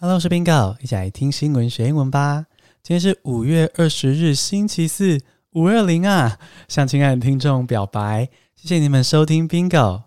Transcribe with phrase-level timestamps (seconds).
[0.00, 2.46] Hello，我是 Bingo，一起来听新闻学英文吧。
[2.82, 5.20] 今天是五月二十日，星期四，
[5.52, 6.36] 五二零啊！
[6.66, 10.02] 向亲爱的听众表白，谢谢你们收听 Bingo。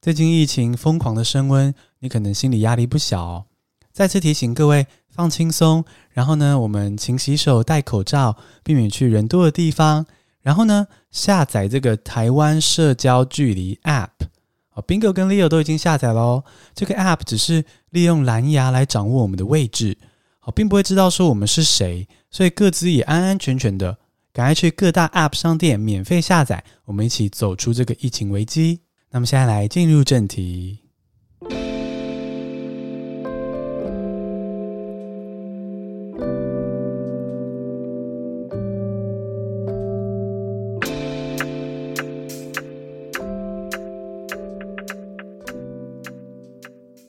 [0.00, 3.46] 最近疫情疯狂的升温，你可能心理压力不小哦。
[3.92, 10.06] 再次提醒各位放轻松，然后呢，我们勤洗手、戴口罩，避免去人多的地方。
[10.42, 14.10] 然后呢，下载这个台湾社交距离 App。
[14.82, 16.44] Bingo 跟 Leo 都已经下载喽。
[16.74, 19.96] 这个 App 只是利用蓝牙来掌握我们的位置，
[20.38, 23.98] 好，并不会知道说我们是谁，所以各自也安安全全的。
[24.32, 28.80] 赶快去各大 App 商店免费下载，我们一起走出这个疫情危机。
[29.10, 30.87] 那么现在来进入正题。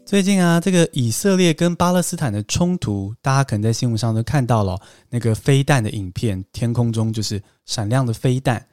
[0.09, 8.65] 最近啊，这个以色列跟巴勒斯坦的冲突，大家可能在新闻上都看到了那个飞弹的影片，天空中就是闪亮的飞弹。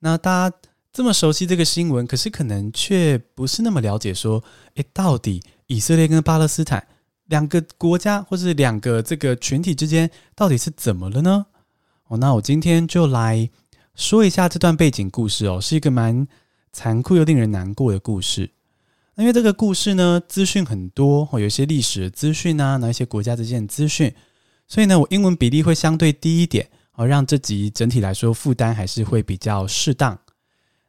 [0.00, 0.56] 那大家
[0.92, 4.44] 这么熟悉这个新闻，可是可能却不是那么了解，说，
[4.74, 6.86] 诶，到底以色列跟巴勒斯坦
[7.28, 11.46] 两个国家或是两个这个群体之间到底是怎么了呢？
[12.08, 13.48] 哦，那我今天就来
[13.94, 16.28] 说一下这段背景故事哦，是一个蛮
[16.70, 18.50] 残酷又令人难过的故事。
[19.16, 24.14] 因为这个故事呢，资讯很多，有一些历史资讯啊，那一些国家之间的资讯，
[24.66, 30.18] 所以呢，我英文比例会相对低一点，哦，让这集整体来说负担还是会比较适当。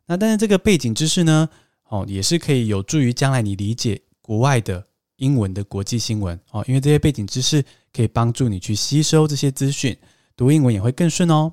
[0.06, 1.50] 那但是这个背景知识呢，
[1.90, 4.86] 哦，也是可以有助于将来你理解国外的
[5.18, 9.98] 英文的国际新闻哦，因为这些背景知识可以帮助你去吸收这些资讯，
[10.38, 11.52] 读英文也会更顺哦。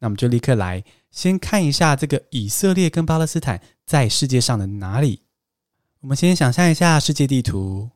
[0.00, 5.22] 那我们就立刻来先看一下这个以色列跟巴勒斯坦在世界上的哪里。
[6.00, 7.90] 我们先想象一下世界地图，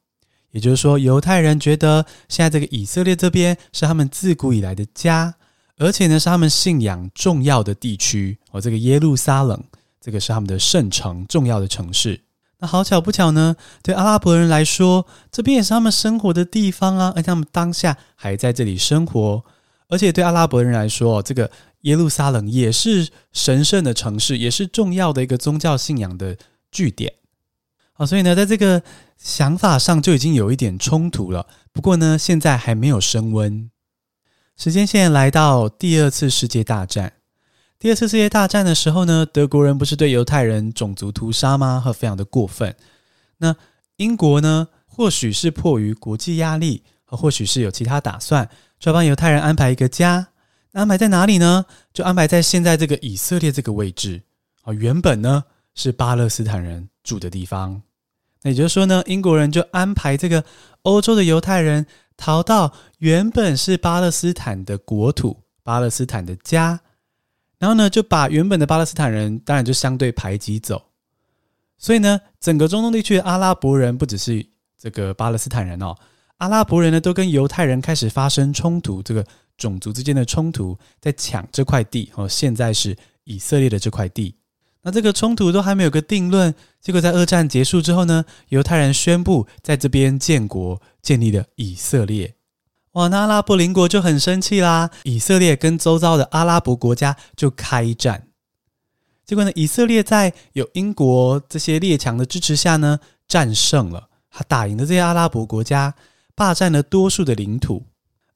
[0.49, 5.35] 也就是说，犹太人觉得现在这个以色列这边是他们自古以来的家，
[5.77, 9.63] 而且呢，是他们信仰重要的地区哦，这个耶路撒冷。
[10.01, 12.21] 这个是他们的圣城，重要的城市。
[12.59, 19.43] 那好巧不巧呢，对阿拉伯人来说，这边也是他们生活的地方啊，而且他们当下还在这里生活。
[19.87, 21.49] 而且对阿拉伯人来说，这个
[21.81, 26.37] 耶路撒冷也是神圣的城市，也是重要的一个宗教信仰的
[26.71, 27.13] 据点。
[27.93, 28.81] 好，所以呢，在这个
[29.17, 31.47] 想法上就已经有一点冲突了。
[31.73, 33.69] 不过呢，现在还没有升温。
[34.55, 37.13] 时间线来到第二次世界大战。
[37.81, 41.81] 第二次世界大战的时候呢，德国人不是对犹太人种族屠杀吗？
[41.83, 42.75] 和非常的过分。
[43.39, 43.55] 那
[43.95, 48.47] 英国呢，或许是迫于国际压力，和或许是有其他打算，
[48.79, 50.27] 就要帮犹太人安排一个家。
[50.69, 51.65] 那安排在哪里呢？
[51.91, 54.21] 就安排在现在这个以色列这个位置。
[54.61, 55.43] 啊，原本呢
[55.73, 57.81] 是巴勒斯坦人住的地方。
[58.43, 60.43] 那也就是说呢，英国人就安排这个
[60.83, 61.83] 欧洲的犹太人
[62.15, 66.79] 逃到原本是巴勒斯坦的国土，巴勒斯坦的家。
[67.61, 70.81] 然后呢，就把原本的巴勒斯坦人当然就相对排挤走，
[71.77, 74.43] 所以呢，整个中东地区的阿拉伯人不只是
[74.79, 75.95] 这个巴勒斯坦人哦，
[76.37, 79.23] 阿拉伯人呢都跟犹太人开始发生冲突，这个
[79.59, 82.27] 种族之间的冲突，在抢这块地哦。
[82.27, 84.33] 现在是以色列的这块地，
[84.81, 86.51] 那这个冲突都还没有个定论。
[86.79, 92.33] 结果在二战结束之后呢，犹太人宣布在这边建国，建立了以色列。
[92.93, 98.27] 哇，那阿拉伯邻国就很生气啦，以色列跟周遭的阿拉伯国家就开战。
[99.25, 102.99] 结果呢，以色列在有英国这些列强的支持下呢，
[103.29, 105.95] 战胜了，他打赢了这些阿拉伯国家，
[106.35, 107.85] 霸占了多数的领土，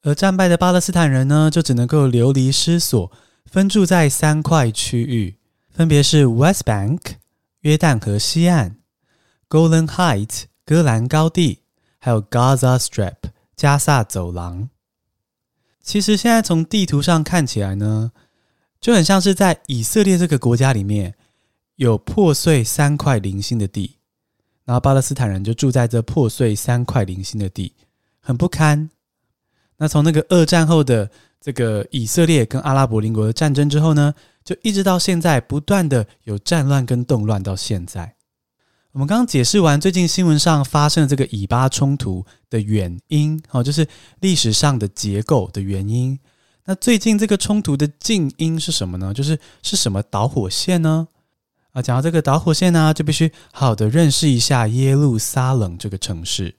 [0.02, 3.12] 而战败的巴勒斯坦人呢，就只能够流离失所，
[3.44, 5.36] 分住在三块区域，
[5.70, 7.00] 分别是 West Bank
[7.60, 8.78] 约旦河西岸、
[9.50, 11.60] Golan Heights 戈兰高地，
[11.98, 13.16] 还有 Gaza Strip
[13.56, 14.68] 加萨走廊。
[15.82, 18.12] 其实现在从地图上看起来呢，
[18.80, 21.14] 就很像是在以色列这个国家里面
[21.76, 23.96] 有破碎三块零星的地，
[24.64, 27.72] 然后巴勒斯坦人就住在这破碎三块零星的地，
[28.20, 28.90] 很不堪。
[29.76, 31.08] 那从那个二战后的
[31.40, 34.12] 这个以色列跟阿拉伯邻国的战争之后呢，
[34.42, 38.15] 就一直到现在不断的有战乱跟动乱到现在。
[38.96, 43.86] 我们刚刚解释完最近新闻上发生的这个以巴冲突的原因，哦，就是
[44.20, 46.18] 历史上的结构的原因。
[46.64, 49.12] 那最近这个冲突的近因是什么呢？
[49.12, 51.08] 就是是什么导火线呢？
[51.72, 56.54] 啊，讲到这个导火线呢，就必须好好的认识一下耶路撒冷这个城市。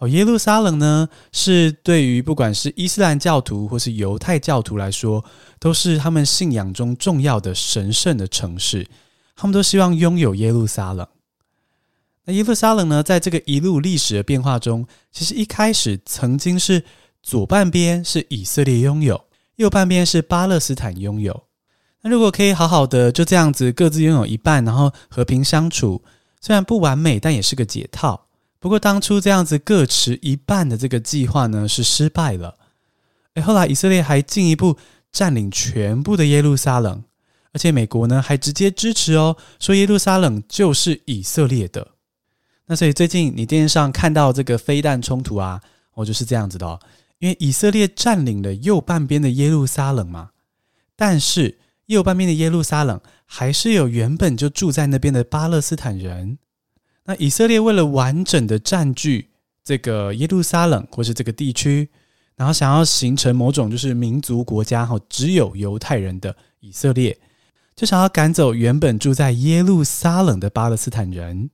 [0.00, 5.24] 哦，耶路撒冷呢，是对于不管是伊斯兰教徒或是犹太教徒来说，
[5.58, 8.86] 都是他们信仰中重要的神圣的城市。
[9.34, 11.08] 他们都希望拥有耶路撒冷。
[12.32, 16.84] 耶路撒冷呢，在这个一路历史的变化中，其实一开始曾经是。
[17.20, 19.22] 左半边是以色列拥有，
[19.56, 21.42] 右半边是巴勒斯坦拥有。
[22.00, 26.02] 那如果可以好好的就这样子各自拥有一半，然后和平相处，
[26.40, 28.28] 虽然不完美，但也是个解套。
[28.60, 32.54] 不过当初这样子各持一半的这个计划呢，是失败了。
[33.34, 34.78] 诶，后来以色列还进一步
[35.12, 37.02] 占领全部的耶路撒冷，
[37.52, 41.88] 而且美国呢还直接支持哦，说耶路撒冷就是以色列的。
[42.68, 45.60] 那所以最近你电视上看到这个飞弹冲突啊，
[45.94, 46.78] 哦就是这样子的哦。
[47.18, 50.30] 因为以色列占领了右半边的耶路撒冷嘛，
[50.94, 56.38] 但是右半边的耶路撒冷还是有原本就住在那边的巴勒斯坦人。
[57.06, 59.30] 那以色列为了完整的占据
[59.64, 61.88] 这个耶路撒冷或是这个地区，
[62.36, 67.18] 然后想要形成某种就是民族国家哈，只有犹太人的以色列，
[67.74, 71.50] 就想要赶走原本住在耶路撒冷的巴勒斯坦人。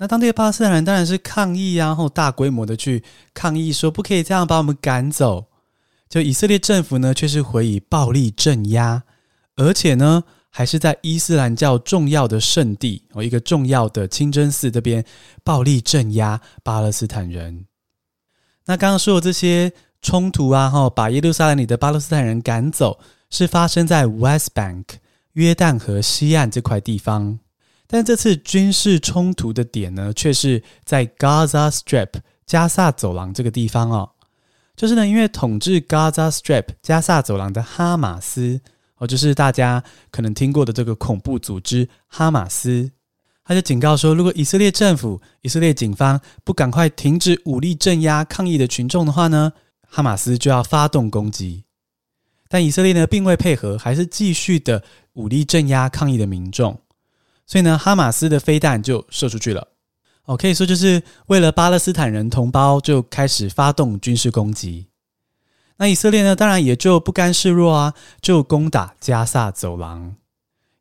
[0.00, 3.04] 那当地的巴勒斯坦人当然是抗议啊，然后大规模的去
[3.34, 5.44] 抗议，说不可以这样把我们赶走。
[6.08, 9.02] 就以色列政府呢，却是回以暴力镇压，
[9.56, 15.04] 而且呢，还是在伊斯兰教重要的圣地哦，一个重要的清真寺这边
[15.44, 17.66] 暴力镇压巴勒斯坦人。
[18.64, 19.70] 那刚刚说的这些
[20.00, 22.98] 冲突啊，哈，把耶路撒冷里的巴勒斯坦人赶走，
[23.28, 24.84] 是发生在 West Bank
[25.34, 27.38] 约旦河西岸这块地方。
[27.92, 34.10] 但这次军事冲突的点呢，却是在 Gaza Strip 加萨走廊这个地方哦。
[34.76, 38.60] 就是呢，因为统治 Gaza Strip 加萨走廊的哈马斯
[38.98, 39.82] 哦，就是大家
[40.12, 42.92] 可能听过的这个恐怖组织哈马斯，
[43.44, 49.52] 他就警告说，如果以色列政府、以色列警方不赶快停止武力镇压抗议的群众的话呢，
[49.88, 51.64] 哈马斯就要发动攻击。
[52.48, 56.80] 但以色列呢，并未配合，还是继续的武力镇压抗议的民众。
[57.50, 59.66] 所以呢，哈马斯的飞弹就射出去了。
[60.26, 64.86] 哦，可以说就是为了巴勒斯坦人同胞，就开始发动军事攻击。
[65.78, 70.14] 那以色列呢，当然也就不甘示弱啊，就攻打加萨走廊，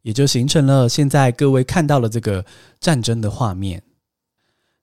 [0.03, 2.45] 也就形成了现在各位看到的这个
[2.79, 3.81] 战争的画面。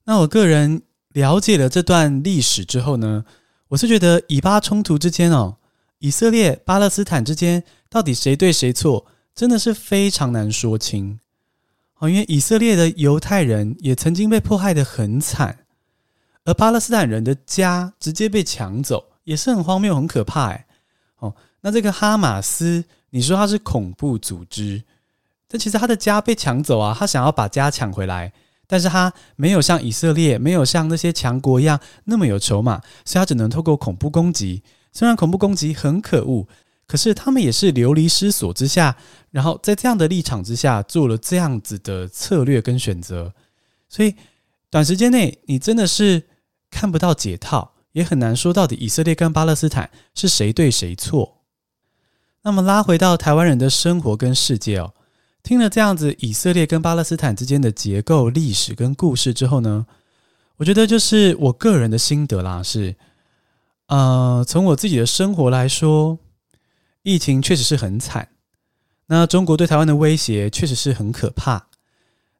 [0.06, 3.24] 那我个人了解了这段历史之后呢，
[3.68, 5.58] 我是觉得以巴冲突之间哦，
[6.00, 11.20] 以色列、巴勒斯坦之间到底谁对谁错，真的是非常难说清。
[11.98, 15.60] 哦，因为以色列的犹太人也曾经被迫害得很惨，
[16.44, 20.66] 而巴勒斯坦人的家直接被抢走，也是很荒谬、很可怕哎。
[21.18, 24.82] 哦，那这个哈马斯，你说他是恐怖组织，
[25.48, 28.30] 但其实他的家被抢走啊，他想要把家抢回来，
[28.66, 34.62] 但是他没有像以色列，没有像那些强国一样那么有筹码，所以他只能透过恐怖攻击。
[34.92, 36.46] 虽然恐怖攻击很可恶。
[36.86, 38.96] 可是他们也是流离失所之下，
[39.30, 43.34] 然后在这样的立场之下做了这样子的策略跟选择，
[43.88, 44.14] 所以
[44.70, 46.22] 短时间内你真的是
[46.70, 51.38] 看不到解套，也很难说到底以色列跟巴勒斯坦是谁对谁错。
[52.42, 54.94] 那么拉回到台湾人的生活跟世界哦，
[55.42, 59.86] 听了这样子以色列跟巴勒斯坦之间的结构、历史跟故事之后呢，
[60.58, 62.94] 我觉得就是我个人的心得啦，是，
[63.88, 66.18] 呃，从我自己的生活来说，
[67.06, 68.28] 疫情确实是很惨。
[69.06, 71.68] 那中国对台湾的威胁确实是很可怕。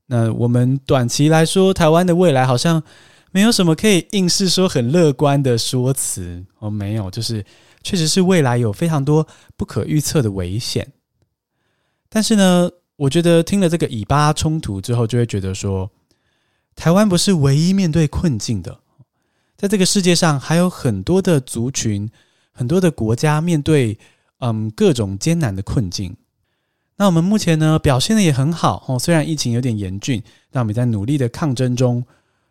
[0.06, 2.82] 那我们短期来说，台湾的未来好像
[3.30, 7.46] 没有什么可以硬是说很乐观的说辞哦，没有，就是
[7.84, 9.24] 确实是未来有非常多
[9.56, 10.92] 不可预测的危险。
[12.08, 15.88] 但是呢，我觉得听了这个以巴冲突之后，就会觉得说。
[16.74, 18.78] 台湾不是唯一面对困境的，
[19.56, 22.10] 在这个世界上还有很多的族群、
[22.52, 23.98] 很多的国家面对
[24.38, 26.16] 嗯各种艰难的困境。
[26.96, 32.04] 那我们目前呢表现得也很好哦，虽然疫情有点严峻，但我们在努力的抗争中。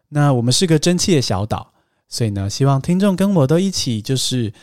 [0.09, 1.73] 那我们是个争气的小岛，
[2.07, 4.53] 所以呢，希望听众跟我都一起，就是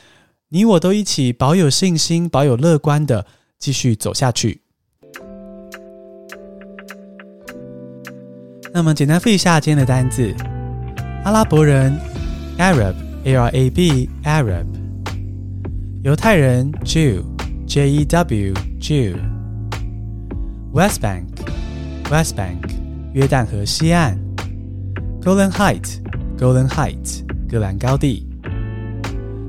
[0.51, 3.27] 你我都一起保有信心、保有乐观的
[3.59, 4.61] 继续走下去。
[8.73, 10.33] 那么简单复一下今天的单字：
[11.25, 11.93] 阿拉伯人
[12.57, 14.65] （Arab，A R A B Arab），
[16.03, 19.21] 犹太人 （Jew，J E W Jew），West
[21.01, 22.59] Bank，West Bank，
[23.13, 24.19] 约旦河西岸
[25.23, 28.27] ，Golan Heights，Golan Heights，戈兰高地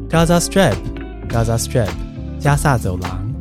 [0.07, 1.89] ，Gaza Strip，Gaza Strip，
[2.39, 3.33] 加萨走廊。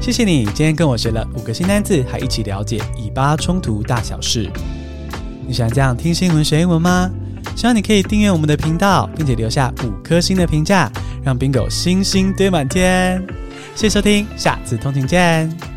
[0.00, 4.48] 谢谢你今天跟我学了五个新单字，还一起了解以巴冲突大小事。
[5.44, 7.10] 你喜欢这样听新闻学英文吗？
[7.56, 10.92] 希望你可以订阅我们的频道，并且留下五颗星的评价，
[11.24, 13.20] 让 Bingo 星星堆满天。
[13.74, 15.75] 谢谢收听，下次通勤见。